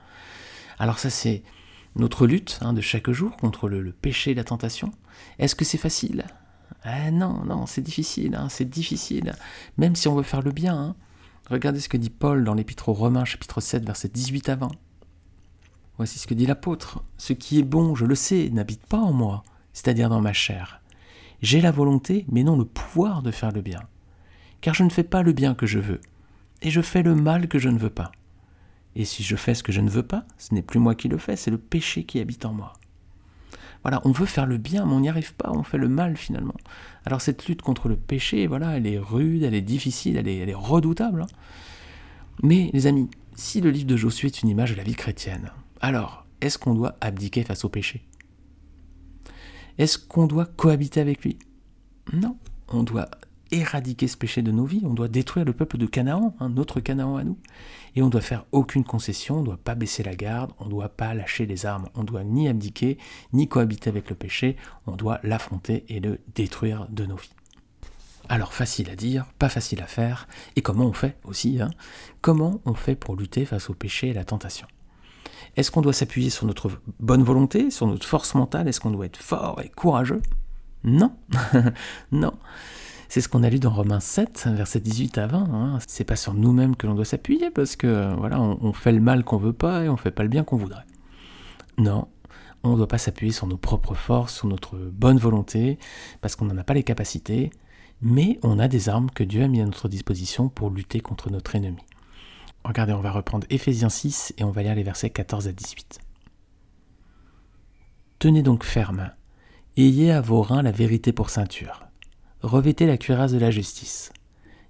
Alors, 0.79 0.99
ça, 0.99 1.11
c'est 1.11 1.43
notre 1.97 2.27
lutte 2.27 2.59
hein, 2.63 2.73
de 2.73 2.81
chaque 2.81 3.11
jour 3.11 3.37
contre 3.37 3.69
le, 3.69 3.93
péché 3.93 4.31
et 4.31 4.35
la 4.35 4.43
tentation. 4.43 4.91
Est-ce 5.39 5.55
que 5.55 5.65
c'est 5.65 5.79
facile? 5.79 6.25
Eh 6.87 7.11
Non, 7.11 7.45
non, 7.45 7.67
c'est 7.67 7.83
difficile, 7.83 8.35
hein, 8.35 8.49
c'est 8.49 8.69
difficile. 8.69 9.35
Même 9.77 9.95
si 9.95 10.09
on 10.09 10.17
veut 10.17 10.23
faire 10.23 10.43
le 10.43 10.51
bien. 10.51 10.97
Regardez 11.51 11.79
ce 11.79 11.91
que 11.91 11.99
dit 11.99 12.11
Paul 12.11 12.43
dans 12.43 12.55
l'Épître 12.55 12.89
aux 12.89 12.95
Romains, 12.95 13.27
chapitre 13.27 13.61
7, 13.61 13.85
verset 13.85 14.09
18 14.09 14.49
à 14.49 14.57
20. 14.57 14.71
Voici 15.99 16.19
ce 16.19 16.27
que 16.27 16.35
dit 16.35 16.47
l'apôtre. 16.47 17.05
Ce 17.19 17.35
qui 17.35 17.59
est 17.59 17.65
bon, 17.65 17.95
je 17.95 18.07
le 18.07 18.15
sais, 18.15 18.49
n'habite 18.51 18.85
pas 18.87 18.99
en 18.99 19.13
moi 19.13 19.45
c'est-à-dire 19.75 20.09
dans 20.09 20.23
ma 20.23 20.33
chair. 20.33 20.81
J'ai 21.45 21.61
la 21.61 21.73
volonté, 21.73 22.25
mais 22.31 22.43
non 22.43 22.57
le 22.57 22.65
pouvoir 22.65 23.23
de 23.23 23.31
faire 23.31 23.53
le 23.53 23.61
bien. 23.61 23.83
Car 24.63 24.73
je 24.73 24.83
ne 24.83 24.89
fais 24.89 25.03
pas 25.03 25.23
le 25.23 25.33
bien 25.33 25.55
que 25.55 25.67
je 25.67 25.79
veux, 25.79 26.01
et 26.63 26.71
je 26.71 26.81
fais 26.81 27.03
le 27.03 27.15
mal 27.15 27.49
que 27.49 27.59
je 27.59 27.69
ne 27.69 27.77
veux 27.77 27.91
pas. 27.91 28.13
Et 28.97 29.05
si 29.05 29.23
je 29.23 29.37
fais 29.37 29.55
ce 29.55 29.63
que 29.63 29.71
je 29.71 29.83
ne 29.83 29.91
veux 29.91 30.03
pas, 30.03 30.25
ce 30.39 30.55
n'est 30.55 30.63
plus 30.63 30.81
moi 30.81 30.95
qui 30.95 31.07
le 31.07 31.19
fais, 31.19 31.37
c'est 31.37 31.51
le 31.51 31.59
péché 31.59 32.05
qui 32.05 32.19
habite 32.19 32.47
en 32.47 32.55
moi. 32.55 32.73
Voilà, 33.83 34.01
on 34.07 34.11
veut 34.11 34.25
faire 34.25 34.47
le 34.47 34.57
bien, 34.57 34.87
mais 34.87 34.95
on 34.95 35.01
n'y 35.01 35.11
arrive 35.11 35.35
pas, 35.35 35.51
on 35.53 35.63
fait 35.63 35.77
le 35.77 35.91
mal 35.91 36.17
finalement. 36.17 36.55
Alors 37.05 37.21
cette 37.21 37.47
lutte 37.47 37.61
contre 37.61 37.91
le 37.91 37.97
péché, 37.97 38.47
voilà, 38.47 38.79
elle 38.79 38.87
est 38.87 38.99
rude, 38.99 39.43
elle 39.43 39.53
est 39.53 39.61
difficile, 39.61 40.17
elle 40.17 40.29
est, 40.29 40.55
redoutable. 40.55 41.25
Hein. 41.25 41.37
Mais 42.43 42.71
les 42.73 42.87
amis, 42.87 43.11
si 43.35 43.61
le 43.61 43.69
livre 43.69 43.87
de 43.87 43.99
Josué 43.99 44.29
est 44.29 44.41
une 44.41 44.49
image 44.49 44.71
de 44.71 44.77
la 44.77 44.83
vie 44.83 44.95
chrétienne, 44.95 45.51
alors 45.83 46.25
est-ce 46.41 46.57
qu'on 46.57 46.73
doit 46.73 46.97
abdiquer 47.03 47.43
face 47.43 47.67
au 47.67 47.69
péché? 47.69 48.03
Est-ce 49.79 49.99
qu'on 49.99 50.27
doit 50.27 50.47
cohabiter 50.47 51.01
avec 51.01 51.23
lui? 51.25 51.39
Non, 52.13 52.37
on 52.69 52.83
doit 52.83 53.09
éradiquer 53.51 54.09
ce 54.09 54.17
péché 54.17 54.43
de 54.43 54.51
nos 54.51 54.65
vies, 54.65 54.83
on 54.85 54.95
doit 54.95 55.09
détruire 55.09 55.45
le 55.45 55.53
peuple 55.53 55.79
de 55.79 55.87
Canaan, 55.87 56.35
un 56.41 56.57
autre 56.57 56.81
Canaan 56.81 57.17
à 57.17 57.25
nous, 57.25 57.39
et 57.95 58.03
on 58.03 58.09
doit 58.09 58.21
faire 58.21 58.47
aucune 58.53 58.85
concession, 58.85 59.37
on 59.37 59.41
ne 59.41 59.47
doit 59.47 59.57
pas 59.57 59.75
baisser 59.75 60.03
la 60.03 60.17
garde, 60.17 60.53
on 60.59 60.65
ne 60.65 60.71
doit 60.71 60.89
pas 60.89 61.15
lâcher 61.15 61.47
les 61.47 61.67
armes, 61.67 61.89
on 61.95 62.01
ne 62.01 62.07
doit 62.07 62.25
ni 62.25 62.49
abdiquer, 62.49 62.99
ni 63.33 63.49
cohabiter 63.49 63.91
avec 63.91 64.11
le 64.11 64.17
péché, 64.17 64.57
on 64.87 64.97
doit 64.97 65.21
l'affronter 65.23 65.85
et 65.89 66.01
le 66.01 66.21
détruire 66.35 66.89
de 66.91 67.07
nos 67.07 67.17
vies. 67.17 67.35
Alors 68.29 68.55
facile 68.55 68.91
à 68.91 68.97
dire, 68.97 69.27
pas 69.39 69.51
facile 69.51 69.83
à 69.83 69.87
faire, 69.87 70.27
et 70.57 70.63
comment 70.63 70.87
on 70.87 70.93
fait 70.93 71.19
aussi 71.25 71.61
hein? 71.61 71.71
Comment 72.23 72.61
on 72.65 72.75
fait 72.75 72.97
pour 72.97 73.17
lutter 73.17 73.45
face 73.45 73.69
au 73.71 73.75
péché 73.75 74.09
et 74.09 74.15
la 74.15 74.25
tentation? 74.25 74.67
Est-ce 75.57 75.71
qu'on 75.71 75.83
doit 75.83 75.93
s'appuyer 75.93 76.31
sur 76.31 76.47
notre 76.47 76.71
bonne 77.01 77.23
volonté, 77.23 77.71
sur 77.71 77.87
notre 77.87 78.07
force 78.07 78.35
mentale? 78.35 78.69
Est-ce 78.69 78.81
qu'on 78.81 78.91
doit 78.91 79.07
être 79.07 79.17
fort 79.17 79.61
et 79.63 79.69
courageux? 79.69 80.23
Non, 80.83 81.13
non. 82.13 82.33
C'est 83.09 83.21
ce 83.21 83.29
qu'on 83.29 83.45
a 83.45 83.51
lu 83.51 83.61
dans 83.61 83.71
Romains 83.71 84.01
7, 84.01 84.49
versets 84.49 84.81
18 84.81 85.19
à 85.19 85.27
20. 85.29 85.39
Hein. 85.39 85.79
C'est 85.87 86.05
pas 86.05 86.17
sur 86.17 86.35
nous-mêmes 86.35 86.75
que 86.75 86.87
l'on 86.87 86.95
doit 86.95 87.05
s'appuyer 87.05 87.51
parce 87.51 87.77
que 87.77 88.13
voilà, 88.17 88.41
on, 88.41 88.73
fait 88.73 88.93
le 88.93 89.01
mal 89.01 89.23
qu'on 89.23 89.37
veut 89.37 89.53
pas 89.53 89.85
et 89.85 89.89
on 89.89 89.97
fait 89.97 90.11
pas 90.11 90.25
le 90.25 90.29
bien 90.29 90.43
qu'on 90.43 90.57
voudrait. 90.57 90.85
Non, 91.79 92.09
on 92.65 92.73
ne 92.73 92.77
doit 92.77 92.89
pas 92.89 92.99
s'appuyer 92.99 93.33
sur 93.33 93.47
nos 93.47 93.57
propres 93.57 93.95
forces, 93.95 94.35
sur 94.35 94.49
notre 94.49 94.77
bonne 94.77 95.19
volonté, 95.19 95.79
parce 96.23 96.35
qu'on 96.35 96.47
n'en 96.47 96.59
a 96.59 96.65
pas 96.65 96.75
les 96.75 96.83
capacités, 96.83 97.51
mais 98.03 98.39
on 98.43 98.59
a 98.59 98.69
des 98.69 98.89
armes 98.89 99.11
que 99.11 99.23
Dieu 99.23 99.45
a 99.45 99.49
mis 99.49 99.61
à 99.61 99.65
notre 99.65 99.89
disposition 99.89 100.49
pour 100.49 100.71
lutter 100.71 101.01
contre 101.01 101.31
notre 101.31 101.55
ennemi. 101.55 101.83
Regardez, 102.65 102.95
on 102.95 103.01
va 103.01 103.11
reprendre 103.11 103.47
Éphésiens 103.51 103.91
6 103.91 104.35
et 104.39 104.45
on 104.45 104.51
va 104.51 104.63
lire 104.63 104.75
les 104.75 104.83
versets 104.83 105.11
14 105.11 105.49
à 105.49 105.53
18. 105.53 106.01
Tenez 108.19 108.43
donc 108.43 108.65
ferme, 108.65 109.11
ayez 109.77 110.11
à 110.11 110.23
vos 110.23 110.41
reins 110.41 110.63
la 110.63 110.73
vérité 110.73 111.13
pour 111.13 111.29
ceinture, 111.29 111.85
revêtez 112.41 112.87
la 112.87 112.97
cuirasse 112.97 113.33
de 113.33 113.39
la 113.39 113.51
justice, 113.51 114.13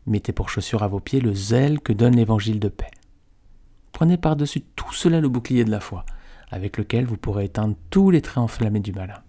mettez 0.07 0.33
pour 0.33 0.49
chaussure 0.49 0.83
à 0.83 0.89
vos 0.89 0.99
pieds 0.99 1.21
le 1.21 1.35
zèle 1.35 1.79
que 1.79 1.93
donne 1.93 2.17
l'évangile 2.17 2.59
de 2.59 2.69
paix. 2.69 2.91
Prenez 3.93 4.17
par-dessus 4.17 4.63
tout 4.75 4.93
cela 4.93 5.21
le 5.21 5.29
bouclier 5.29 5.65
de 5.65 5.71
la 5.71 5.79
foi, 5.79 6.05
avec 6.51 6.79
lequel 6.79 7.07
vous 7.07 7.17
pourrez 7.17 7.45
éteindre 7.45 7.77
tous 7.91 8.11
les 8.11 8.23
traits 8.23 8.39
enflammés 8.39 8.81
du 8.81 8.93
malin. 8.93 9.23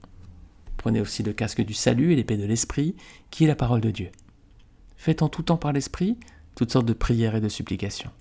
Prenez 0.78 1.02
aussi 1.02 1.22
le 1.22 1.34
casque 1.34 1.62
du 1.62 1.76
salut 1.76 2.14
et 2.14 2.16
l'épée 2.16 2.38
de 2.38 2.46
l'esprit, 2.46 2.96
qui 3.30 3.44
est 3.44 3.48
la 3.48 3.56
parole 3.56 3.82
de 3.82 3.92
Dieu. 3.92 4.10
Faites 4.98 5.22
en 5.22 5.30
tout 5.30 5.44
temps 5.44 5.58
par 5.58 5.72
l'esprit 5.72 6.18
toutes 6.56 6.72
sortes 6.72 6.88
de 6.88 6.94
prières 6.94 7.36
et 7.36 7.42
de 7.42 7.50
supplications 7.50 8.12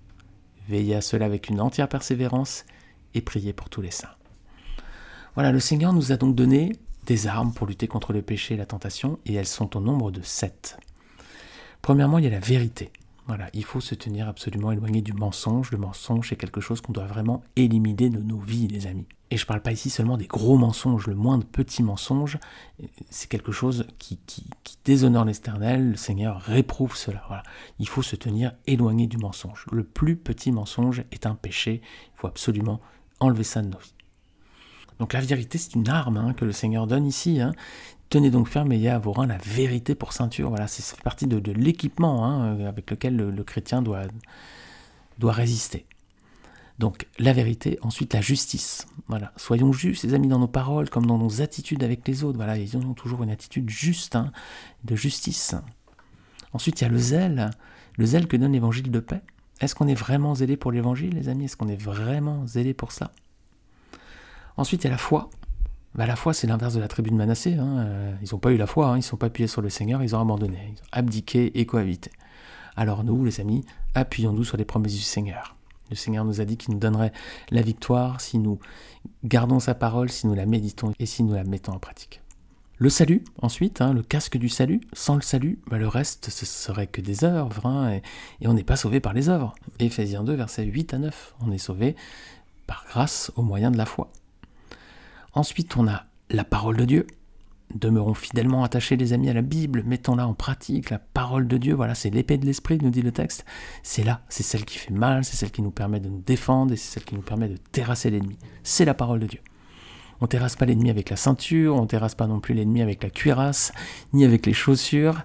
Veillez 0.68 0.96
à 0.96 1.00
cela 1.00 1.26
avec 1.26 1.48
une 1.48 1.60
entière 1.60 1.88
persévérance 1.88 2.64
et 3.14 3.20
prier 3.20 3.52
pour 3.52 3.68
tous 3.68 3.82
les 3.82 3.90
saints. 3.90 4.14
Voilà, 5.34 5.52
le 5.52 5.60
Seigneur 5.60 5.92
nous 5.92 6.12
a 6.12 6.16
donc 6.16 6.34
donné 6.34 6.72
des 7.06 7.26
armes 7.26 7.52
pour 7.52 7.66
lutter 7.66 7.86
contre 7.86 8.12
le 8.12 8.22
péché 8.22 8.54
et 8.54 8.56
la 8.56 8.66
tentation, 8.66 9.18
et 9.26 9.34
elles 9.34 9.46
sont 9.46 9.76
au 9.76 9.80
nombre 9.80 10.10
de 10.10 10.22
sept. 10.22 10.78
Premièrement, 11.82 12.18
il 12.18 12.24
y 12.24 12.28
a 12.28 12.30
la 12.30 12.40
vérité. 12.40 12.90
Voilà, 13.26 13.48
il 13.52 13.64
faut 13.64 13.80
se 13.80 13.94
tenir 13.94 14.28
absolument 14.28 14.72
éloigné 14.72 15.02
du 15.02 15.12
mensonge. 15.12 15.70
Le 15.70 15.78
mensonge, 15.78 16.28
c'est 16.28 16.36
quelque 16.36 16.60
chose 16.60 16.80
qu'on 16.80 16.92
doit 16.92 17.06
vraiment 17.06 17.42
éliminer 17.56 18.10
de 18.10 18.20
nos 18.20 18.38
vies, 18.38 18.68
les 18.68 18.86
amis. 18.86 19.06
Et 19.34 19.36
je 19.36 19.42
ne 19.42 19.48
parle 19.48 19.62
pas 19.62 19.72
ici 19.72 19.90
seulement 19.90 20.16
des 20.16 20.28
gros 20.28 20.56
mensonges, 20.56 21.08
le 21.08 21.16
moindre 21.16 21.44
petit 21.44 21.82
mensonge, 21.82 22.38
c'est 23.10 23.28
quelque 23.28 23.50
chose 23.50 23.84
qui, 23.98 24.16
déshonore 24.84 25.24
l'éternel. 25.24 25.90
Le 25.90 25.96
Seigneur 25.96 26.40
réprouve 26.40 26.94
cela. 26.94 27.42
Il 27.80 27.88
faut 27.88 28.02
se 28.02 28.14
tenir 28.14 28.52
éloigné 28.68 29.08
du 29.08 29.16
mensonge. 29.16 29.66
Le 29.72 29.82
plus 29.82 30.14
petit 30.14 30.52
mensonge 30.52 31.02
est 31.10 31.26
un 31.26 31.34
péché. 31.34 31.80
Il 31.82 32.20
faut 32.20 32.28
absolument 32.28 32.80
enlever 33.18 33.42
ça 33.42 33.60
de 33.60 33.66
nos 33.66 33.78
vies. 33.78 33.94
Donc 35.00 35.12
la 35.12 35.20
vérité, 35.20 35.58
c'est 35.58 35.74
une 35.74 35.88
arme 35.88 36.16
hein, 36.16 36.32
que 36.32 36.44
le 36.44 36.52
Seigneur 36.52 36.86
donne 36.86 37.04
ici. 37.04 37.40
Hein. 37.40 37.54
Tenez 38.10 38.30
donc 38.30 38.46
ferme 38.46 38.70
et 38.70 38.76
ayez 38.76 38.90
à 38.90 39.00
vos 39.00 39.10
reins 39.10 39.26
la 39.26 39.38
vérité 39.38 39.96
pour 39.96 40.12
ceinture. 40.12 40.50
Voilà, 40.50 40.68
c'est 40.68 41.00
partie 41.02 41.26
de, 41.26 41.50
l'équipement 41.50 42.24
hein, 42.24 42.64
avec 42.68 42.88
lequel 42.88 43.16
le, 43.16 43.42
chrétien 43.42 43.82
doit 43.82 44.06
résister. 45.32 45.86
Donc 46.78 47.06
la 47.18 47.32
vérité, 47.32 47.78
ensuite 47.82 48.14
la 48.14 48.20
justice. 48.20 48.86
Voilà, 49.06 49.32
soyons 49.36 49.72
justes, 49.72 50.04
les 50.04 50.14
amis, 50.14 50.28
dans 50.28 50.38
nos 50.38 50.48
paroles 50.48 50.90
comme 50.90 51.06
dans 51.06 51.18
nos 51.18 51.40
attitudes 51.40 51.84
avec 51.84 52.06
les 52.08 52.24
autres. 52.24 52.36
Voilà, 52.36 52.56
ils 52.56 52.76
ont 52.76 52.94
toujours 52.94 53.22
une 53.22 53.30
attitude 53.30 53.70
juste, 53.70 54.18
de 54.84 54.96
justice. 54.96 55.54
Ensuite, 56.52 56.80
il 56.80 56.84
y 56.84 56.86
a 56.86 56.90
le 56.90 56.98
zèle, 56.98 57.50
le 57.96 58.06
zèle 58.06 58.26
que 58.26 58.36
donne 58.36 58.52
l'évangile 58.52 58.90
de 58.90 59.00
paix. 59.00 59.20
Est-ce 59.60 59.74
qu'on 59.74 59.86
est 59.86 59.94
vraiment 59.94 60.34
zélé 60.34 60.56
pour 60.56 60.72
l'évangile, 60.72 61.14
les 61.14 61.28
amis? 61.28 61.44
Est-ce 61.44 61.56
qu'on 61.56 61.68
est 61.68 61.80
vraiment 61.80 62.46
zélé 62.46 62.74
pour 62.74 62.92
ça 62.92 63.12
Ensuite, 64.56 64.82
il 64.82 64.86
y 64.86 64.88
a 64.88 64.92
la 64.92 64.98
foi. 64.98 65.30
Bah, 65.94 66.06
la 66.06 66.16
foi, 66.16 66.34
c'est 66.34 66.48
l'inverse 66.48 66.74
de 66.74 66.80
la 66.80 66.88
tribu 66.88 67.10
de 67.10 67.14
Manassé. 67.14 67.54
Hein. 67.54 67.78
Euh, 67.78 68.14
ils 68.20 68.28
n'ont 68.32 68.38
pas 68.38 68.50
eu 68.50 68.56
la 68.56 68.66
foi, 68.66 68.88
hein. 68.88 68.94
ils 68.94 68.98
ne 68.98 69.02
sont 69.02 69.16
pas 69.16 69.26
appuyés 69.26 69.46
sur 69.46 69.62
le 69.62 69.70
Seigneur, 69.70 70.02
ils 70.02 70.14
ont 70.16 70.20
abandonné, 70.20 70.58
ils 70.72 70.80
ont 70.80 70.88
abdiqué 70.90 71.58
et 71.58 71.66
cohabité. 71.66 72.10
Alors 72.76 73.04
nous, 73.04 73.24
les 73.24 73.40
amis, 73.40 73.64
appuyons-nous 73.94 74.42
sur 74.42 74.56
les 74.56 74.64
promesses 74.64 74.94
du 74.94 75.00
Seigneur. 75.00 75.53
Le 75.90 75.96
Seigneur 75.96 76.24
nous 76.24 76.40
a 76.40 76.44
dit 76.44 76.56
qu'il 76.56 76.74
nous 76.74 76.80
donnerait 76.80 77.12
la 77.50 77.62
victoire 77.62 78.20
si 78.20 78.38
nous 78.38 78.58
gardons 79.24 79.60
sa 79.60 79.74
parole, 79.74 80.10
si 80.10 80.26
nous 80.26 80.34
la 80.34 80.46
méditons 80.46 80.92
et 80.98 81.06
si 81.06 81.22
nous 81.22 81.34
la 81.34 81.44
mettons 81.44 81.72
en 81.72 81.78
pratique. 81.78 82.20
Le 82.76 82.90
salut, 82.90 83.22
ensuite, 83.40 83.80
hein, 83.80 83.92
le 83.92 84.02
casque 84.02 84.36
du 84.36 84.48
salut. 84.48 84.80
Sans 84.92 85.14
le 85.14 85.22
salut, 85.22 85.60
bah, 85.68 85.78
le 85.78 85.86
reste, 85.86 86.30
ce 86.30 86.44
serait 86.44 86.88
que 86.88 87.00
des 87.00 87.22
œuvres, 87.22 87.88
et, 87.88 88.02
et, 88.40 88.48
on 88.48 88.54
n'est 88.54 88.64
pas 88.64 88.76
sauvé 88.76 88.98
par 88.98 89.12
les 89.12 89.28
œuvres. 89.28 89.54
Éphésiens 89.78 90.24
2, 90.24 90.34
versets 90.34 90.64
8 90.64 90.94
à 90.94 90.98
9. 90.98 91.34
On 91.46 91.52
est 91.52 91.58
sauvé 91.58 91.94
par 92.66 92.84
grâce 92.88 93.30
au 93.36 93.42
moyen 93.42 93.70
de 93.70 93.76
la 93.76 93.86
foi. 93.86 94.10
Ensuite, 95.34 95.76
on 95.76 95.86
a 95.86 96.04
la 96.30 96.44
parole 96.44 96.76
de 96.76 96.84
Dieu. 96.84 97.06
Demeurons 97.74 98.14
fidèlement 98.14 98.62
attachés, 98.62 98.96
les 98.96 99.12
amis, 99.12 99.28
à 99.28 99.32
la 99.32 99.42
Bible, 99.42 99.82
mettons-la 99.84 100.28
en 100.28 100.34
pratique, 100.34 100.90
la 100.90 101.00
parole 101.00 101.48
de 101.48 101.56
Dieu, 101.56 101.74
voilà, 101.74 101.96
c'est 101.96 102.10
l'épée 102.10 102.38
de 102.38 102.46
l'esprit, 102.46 102.78
nous 102.80 102.90
dit 102.90 103.02
le 103.02 103.10
texte. 103.10 103.44
C'est 103.82 104.04
là, 104.04 104.20
c'est 104.28 104.44
celle 104.44 104.64
qui 104.64 104.78
fait 104.78 104.92
mal, 104.92 105.24
c'est 105.24 105.36
celle 105.36 105.50
qui 105.50 105.60
nous 105.60 105.72
permet 105.72 105.98
de 105.98 106.08
nous 106.08 106.22
défendre 106.24 106.72
et 106.72 106.76
c'est 106.76 106.94
celle 106.94 107.04
qui 107.04 107.16
nous 107.16 107.22
permet 107.22 107.48
de 107.48 107.56
terrasser 107.56 108.10
l'ennemi. 108.10 108.38
C'est 108.62 108.84
la 108.84 108.94
parole 108.94 109.18
de 109.18 109.26
Dieu. 109.26 109.40
On 110.20 110.28
terrasse 110.28 110.54
pas 110.54 110.66
l'ennemi 110.66 110.90
avec 110.90 111.10
la 111.10 111.16
ceinture, 111.16 111.74
on 111.74 111.86
terrasse 111.86 112.14
pas 112.14 112.28
non 112.28 112.38
plus 112.38 112.54
l'ennemi 112.54 112.80
avec 112.80 113.02
la 113.02 113.10
cuirasse, 113.10 113.72
ni 114.12 114.24
avec 114.24 114.46
les 114.46 114.52
chaussures, 114.52 115.22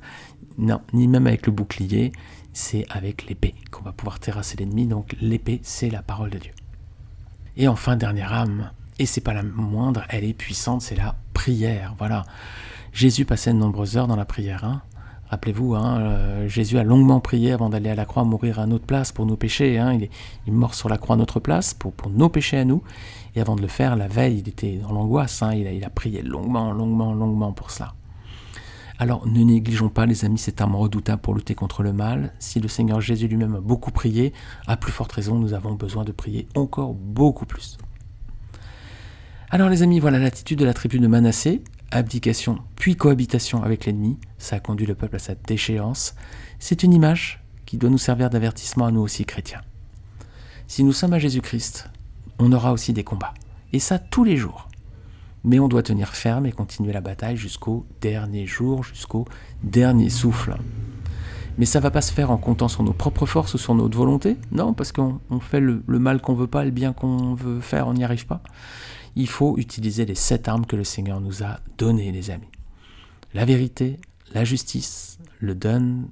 non, 0.57 0.81
ni 0.93 1.07
même 1.07 1.27
avec 1.27 1.45
le 1.45 1.51
bouclier. 1.51 2.11
C'est 2.51 2.85
avec 2.89 3.27
l'épée 3.27 3.53
qu'on 3.69 3.83
va 3.83 3.91
pouvoir 3.91 4.19
terrasser 4.19 4.57
l'ennemi. 4.57 4.87
Donc 4.87 5.15
l'épée, 5.21 5.59
c'est 5.63 5.91
la 5.91 6.01
parole 6.01 6.31
de 6.31 6.39
Dieu. 6.39 6.51
Et 7.55 7.67
enfin, 7.67 7.95
dernière 7.95 8.33
âme, 8.33 8.71
et 8.99 9.05
c'est 9.05 9.21
pas 9.21 9.33
la 9.33 9.43
moindre, 9.43 10.03
elle 10.09 10.25
est 10.25 10.33
puissante, 10.33 10.81
c'est 10.81 10.95
la 10.95 11.15
prière. 11.33 11.95
Voilà. 11.97 12.25
Jésus 12.91 13.25
passait 13.25 13.53
de 13.53 13.57
nombreuses 13.57 13.97
heures 13.97 14.07
dans 14.07 14.17
la 14.17 14.25
prière. 14.25 14.65
Hein. 14.65 14.81
Rappelez-vous, 15.29 15.75
hein, 15.75 15.99
euh, 16.01 16.47
Jésus 16.47 16.77
a 16.77 16.83
longuement 16.83 17.19
prié 17.19 17.53
avant 17.53 17.69
d'aller 17.69 17.89
à 17.89 17.95
la 17.95 18.05
croix 18.05 18.23
mourir 18.23 18.59
à 18.59 18.65
notre 18.65 18.85
place 18.85 19.11
pour 19.11 19.25
nos 19.25 19.37
péchés. 19.37 19.77
Hein. 19.77 19.93
Il, 19.93 20.03
est, 20.03 20.11
mort 20.51 20.73
sur 20.73 20.89
la 20.89 20.97
croix 20.97 21.15
à 21.15 21.17
notre 21.17 21.39
place 21.39 21.73
pour, 21.73 21.93
nos 22.09 22.29
péchés 22.29 22.57
à 22.57 22.65
nous. 22.65 22.83
Et 23.35 23.41
avant 23.41 23.55
de 23.55 23.61
le 23.61 23.67
faire, 23.67 23.95
la 23.95 24.07
veille, 24.07 24.39
il 24.39 24.49
était 24.49 24.77
dans 24.77 24.91
l'angoisse. 24.91 25.43
Il, 25.55 25.67
a, 25.67 25.71
il 25.71 25.85
a 25.85 25.89
prié 25.89 26.21
longuement, 26.21 26.73
longuement, 26.73 27.13
longuement 27.13 27.53
pour 27.53 27.71
cela. 27.71 27.93
Alors 28.97 29.25
ne 29.25 29.41
négligeons 29.41 29.87
pas, 29.87 30.05
les 30.05 30.25
amis, 30.25 30.39
cette 30.39 30.59
arme 30.59 30.75
redoutable 30.75 31.21
pour 31.21 31.33
lutter 31.33 31.55
contre 31.55 31.83
le 31.83 31.93
mal. 31.93 32.33
Si 32.39 32.59
le 32.59 32.67
Seigneur 32.67 32.99
Jésus 32.99 33.29
lui-même 33.29 33.55
a 33.55 33.61
beaucoup 33.61 33.91
prié, 33.91 34.33
à 34.67 34.75
plus 34.75 34.91
forte 34.91 35.13
raison, 35.13 35.35
nous 35.35 35.53
avons 35.53 35.73
besoin 35.75 36.03
de 36.03 36.11
prier 36.11 36.49
encore 36.53 36.93
beaucoup 36.93 37.45
plus. 37.45 37.77
Alors 39.51 39.69
les 39.69 39.81
amis, 39.81 39.99
voilà 39.99 40.19
l'attitude 40.19 40.59
de 40.59 40.65
la 40.65 40.75
tribu 40.75 40.99
de 40.99 41.07
Manassé, 41.07 41.63
abdication 41.89 42.59
puis 42.75 42.95
cohabitation 42.95 43.63
avec 43.63 43.87
l'ennemi, 43.87 44.19
ça 44.37 44.57
a 44.57 44.59
conduit 44.59 44.85
le 44.85 44.93
peuple 44.93 45.15
à 45.15 45.19
sa 45.19 45.33
déchéance. 45.33 46.13
C'est 46.59 46.83
une 46.83 46.93
image 46.93 47.43
qui 47.65 47.77
doit 47.77 47.89
nous 47.89 47.97
servir 47.97 48.29
d'avertissement 48.29 48.85
à 48.85 48.91
nous 48.91 49.01
aussi 49.01 49.25
chrétiens. 49.25 49.61
Si 50.67 50.83
nous 50.83 50.93
sommes 50.93 51.13
à 51.13 51.19
Jésus-Christ, 51.19 51.89
on 52.37 52.51
aura 52.51 52.73
aussi 52.73 52.93
des 52.93 53.03
combats, 53.03 53.33
et 53.73 53.79
ça 53.79 53.97
tous 53.97 54.23
les 54.23 54.37
jours. 54.37 54.67
Mais 55.43 55.57
on 55.57 55.67
doit 55.67 55.81
tenir 55.81 56.09
ferme 56.09 56.45
et 56.45 56.51
continuer 56.51 56.93
la 56.93 57.01
bataille 57.01 57.37
jusqu'au 57.37 57.87
dernier 58.01 58.45
jour, 58.45 58.83
jusqu'au 58.83 59.25
dernier 59.63 60.11
souffle. 60.11 60.57
Mais 61.57 61.65
ça 61.65 61.79
va 61.79 61.89
pas 61.89 62.01
se 62.01 62.13
faire 62.13 62.29
en 62.29 62.37
comptant 62.37 62.67
sur 62.67 62.83
nos 62.83 62.93
propres 62.93 63.25
forces 63.25 63.55
ou 63.55 63.57
sur 63.57 63.73
notre 63.73 63.97
volonté, 63.97 64.37
non, 64.51 64.75
parce 64.75 64.91
qu'on 64.91 65.19
fait 65.41 65.59
le, 65.59 65.81
le 65.87 65.97
mal 65.97 66.21
qu'on 66.21 66.35
veut 66.35 66.45
pas, 66.45 66.63
le 66.63 66.71
bien 66.71 66.93
qu'on 66.93 67.33
veut 67.33 67.61
faire, 67.61 67.87
on 67.87 67.95
n'y 67.95 68.03
arrive 68.03 68.27
pas 68.27 68.43
il 69.15 69.27
faut 69.27 69.57
utiliser 69.57 70.05
les 70.05 70.15
sept 70.15 70.47
armes 70.47 70.65
que 70.65 70.75
le 70.75 70.83
Seigneur 70.83 71.21
nous 71.21 71.43
a 71.43 71.59
données, 71.77 72.11
les 72.11 72.31
amis. 72.31 72.49
La 73.33 73.45
vérité, 73.45 73.99
la 74.33 74.43
justice, 74.43 75.19
le 75.39 75.55
don, 75.55 76.09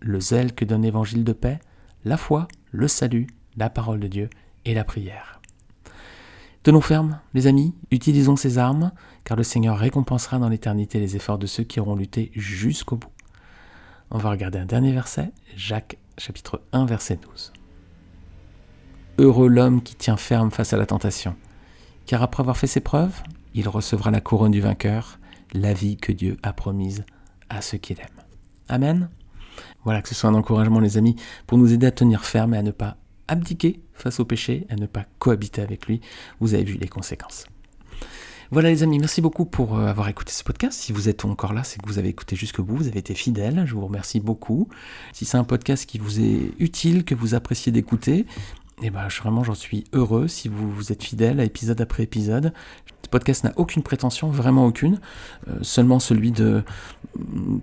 le 0.00 0.20
zèle 0.20 0.54
que 0.54 0.64
donne 0.64 0.82
l'évangile 0.82 1.24
de 1.24 1.32
paix, 1.32 1.58
la 2.04 2.16
foi, 2.16 2.48
le 2.70 2.88
salut, 2.88 3.26
la 3.56 3.70
parole 3.70 4.00
de 4.00 4.08
Dieu 4.08 4.30
et 4.64 4.74
la 4.74 4.84
prière. 4.84 5.40
Tenons 6.62 6.80
ferme, 6.80 7.20
les 7.34 7.46
amis, 7.46 7.74
utilisons 7.90 8.36
ces 8.36 8.58
armes, 8.58 8.92
car 9.24 9.36
le 9.36 9.42
Seigneur 9.42 9.76
récompensera 9.76 10.38
dans 10.38 10.48
l'éternité 10.48 10.98
les 10.98 11.16
efforts 11.16 11.38
de 11.38 11.46
ceux 11.46 11.64
qui 11.64 11.78
auront 11.78 11.96
lutté 11.96 12.30
jusqu'au 12.34 12.96
bout. 12.96 13.10
On 14.10 14.18
va 14.18 14.30
regarder 14.30 14.58
un 14.58 14.66
dernier 14.66 14.92
verset, 14.92 15.32
Jacques 15.56 15.98
chapitre 16.18 16.62
1 16.72 16.86
verset 16.86 17.16
12. 17.16 17.52
Heureux 19.18 19.48
l'homme 19.48 19.82
qui 19.82 19.94
tient 19.94 20.16
ferme 20.16 20.50
face 20.50 20.72
à 20.72 20.76
la 20.76 20.86
tentation 20.86 21.36
car 22.06 22.22
après 22.22 22.40
avoir 22.40 22.56
fait 22.56 22.66
ses 22.66 22.80
preuves, 22.80 23.22
il 23.54 23.68
recevra 23.68 24.10
la 24.10 24.20
couronne 24.20 24.52
du 24.52 24.60
vainqueur, 24.60 25.18
la 25.52 25.72
vie 25.72 25.96
que 25.96 26.12
Dieu 26.12 26.36
a 26.42 26.52
promise 26.52 27.04
à 27.48 27.60
ceux 27.60 27.78
qui 27.78 27.94
l'aiment. 27.94 28.08
Amen. 28.68 29.08
Voilà, 29.84 30.02
que 30.02 30.08
ce 30.08 30.14
soit 30.14 30.30
un 30.30 30.34
encouragement, 30.34 30.80
les 30.80 30.98
amis, 30.98 31.16
pour 31.46 31.58
nous 31.58 31.72
aider 31.72 31.86
à 31.86 31.92
tenir 31.92 32.24
ferme 32.24 32.54
et 32.54 32.58
à 32.58 32.62
ne 32.62 32.70
pas 32.70 32.96
abdiquer 33.28 33.80
face 33.92 34.20
au 34.20 34.24
péché, 34.24 34.66
à 34.70 34.76
ne 34.76 34.86
pas 34.86 35.04
cohabiter 35.18 35.62
avec 35.62 35.86
lui. 35.86 36.00
Vous 36.40 36.54
avez 36.54 36.64
vu 36.64 36.74
les 36.74 36.88
conséquences. 36.88 37.46
Voilà 38.50 38.68
les 38.68 38.82
amis, 38.82 38.98
merci 38.98 39.20
beaucoup 39.20 39.46
pour 39.46 39.76
euh, 39.76 39.86
avoir 39.86 40.08
écouté 40.08 40.30
ce 40.30 40.44
podcast. 40.44 40.78
Si 40.78 40.92
vous 40.92 41.08
êtes 41.08 41.24
encore 41.24 41.54
là, 41.54 41.64
c'est 41.64 41.80
que 41.80 41.88
vous 41.88 41.98
avez 41.98 42.10
écouté 42.10 42.36
jusqu'au 42.36 42.62
bout, 42.62 42.76
vous 42.76 42.88
avez 42.88 42.98
été 42.98 43.14
fidèle, 43.14 43.64
je 43.66 43.74
vous 43.74 43.84
remercie 43.84 44.20
beaucoup. 44.20 44.68
Si 45.12 45.24
c'est 45.24 45.38
un 45.38 45.44
podcast 45.44 45.86
qui 45.86 45.98
vous 45.98 46.20
est 46.20 46.52
utile, 46.58 47.04
que 47.04 47.14
vous 47.14 47.34
appréciez 47.34 47.72
d'écouter, 47.72 48.26
et 48.82 48.90
bah, 48.90 49.06
vraiment, 49.22 49.44
j'en 49.44 49.54
suis 49.54 49.84
heureux 49.92 50.28
si 50.28 50.48
vous, 50.48 50.70
vous 50.70 50.92
êtes 50.92 51.02
fidèle 51.02 51.40
à 51.40 51.44
épisode 51.44 51.80
après 51.80 52.02
épisode. 52.02 52.52
Ce 53.04 53.08
podcast 53.08 53.44
n'a 53.44 53.52
aucune 53.56 53.82
prétention, 53.82 54.28
vraiment 54.28 54.66
aucune, 54.66 54.98
euh, 55.48 55.58
seulement 55.62 56.00
celui 56.00 56.32
de 56.32 56.62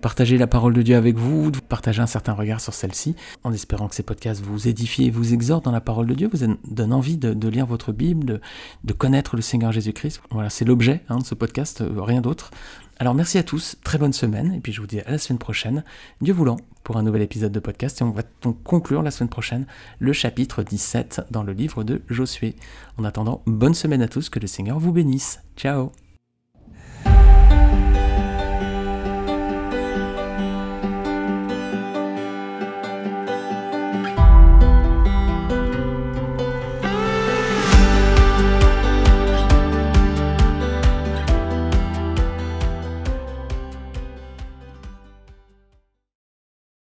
partager 0.02 0.38
la 0.38 0.48
parole 0.48 0.74
de 0.74 0.82
Dieu 0.82 0.96
avec 0.96 1.18
vous, 1.18 1.52
de 1.52 1.60
partager 1.60 2.02
un 2.02 2.08
certain 2.08 2.34
regard 2.34 2.62
sur 2.62 2.74
celle-ci, 2.74 3.16
en 3.44 3.52
espérant 3.52 3.88
que 3.88 3.96
ces 3.96 4.04
podcasts 4.04 4.42
vous 4.42 4.68
édifient 4.68 5.08
et 5.08 5.10
vous 5.10 5.34
exhortent 5.34 5.66
dans 5.66 5.72
la 5.72 5.82
parole 5.82 6.06
de 6.08 6.14
Dieu, 6.14 6.30
vous 6.32 6.56
donnent 6.66 6.94
envie 6.94 7.18
de, 7.18 7.48
lire 7.50 7.66
votre 7.66 7.92
Bible, 7.92 8.40
de, 8.84 8.94
connaître 8.94 9.36
le 9.36 9.42
Seigneur 9.42 9.72
Jésus-Christ. 9.72 10.22
Voilà, 10.30 10.50
c'est 10.50 10.64
l'objet 10.64 11.04
hein, 11.10 11.18
de 11.18 11.26
ce 11.26 11.36
podcast, 11.36 11.82
euh, 11.82 12.02
rien 12.02 12.22
d'autre. 12.22 12.52
Alors 13.02 13.16
merci 13.16 13.40
à 13.40 13.44
tous, 13.44 13.78
très 13.84 13.98
bonne 13.98 14.14
semaine, 14.14 14.54
et 14.54 14.60
puis 14.60 14.72
je 14.72 14.80
vous 14.80 14.86
dis 14.86 15.00
à 15.00 15.10
la 15.10 15.18
semaine 15.18 15.40
prochaine, 15.40 15.84
Dieu 16.22 16.36
voulant, 16.36 16.58
pour 16.84 16.98
un 16.98 17.02
nouvel 17.02 17.24
épisode 17.24 17.52
de 17.52 17.60
podcast, 17.60 18.00
et 18.00 18.04
on 18.04 18.12
va 18.12 18.22
donc 18.44 18.62
conclure 18.62 19.02
la 19.02 19.10
semaine 19.10 19.28
prochaine 19.28 19.66
le 19.98 20.14
chapitre 20.14 20.62
17 20.62 21.22
dans 21.32 21.42
le 21.42 21.54
livre 21.54 21.84
de 21.84 22.04
Josué. 22.10 22.56
En 23.00 23.04
attendant, 23.04 23.42
bonne 23.48 23.74
semaine 23.74 24.04
à 24.04 24.08
tous, 24.08 24.30
que 24.30 24.38
le 24.38 24.46
Seigneur 24.46 24.78
vous 24.78 24.92
bénisse. 24.92 25.40
Ciao 25.58 25.92